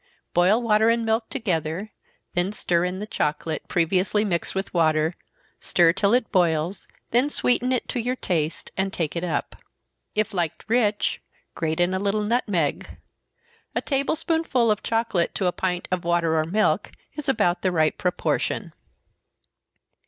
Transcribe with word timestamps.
Boil 0.33 0.59
water 0.63 0.89
and 0.89 1.05
milk 1.05 1.29
together, 1.29 1.91
then 2.33 2.51
stir 2.51 2.83
in 2.85 2.97
the 2.97 3.05
chocolate, 3.05 3.67
previously 3.67 4.25
mixed 4.25 4.55
with 4.55 4.73
water 4.73 5.13
stir 5.59 5.89
it 5.89 5.97
till 5.97 6.15
it 6.15 6.31
boils, 6.31 6.87
then 7.11 7.29
sweeten 7.29 7.71
it 7.71 7.87
to 7.89 7.99
your 7.99 8.15
taste, 8.15 8.71
and 8.75 8.91
take 8.91 9.15
it 9.15 9.23
up. 9.23 9.57
If 10.15 10.33
liked 10.33 10.65
rich, 10.67 11.21
grate 11.53 11.79
in 11.79 11.93
a 11.93 11.99
little 11.99 12.23
nutmeg. 12.23 12.97
A 13.75 13.81
table 13.83 14.15
spoonful 14.15 14.71
of 14.71 14.81
chocolate 14.81 15.35
to 15.35 15.45
a 15.45 15.51
pint 15.51 15.87
of 15.91 16.03
water 16.03 16.35
or 16.35 16.45
milk, 16.45 16.93
is 17.13 17.29
about 17.29 17.61
the 17.61 17.71
right 17.71 17.95
proportion. 17.95 18.73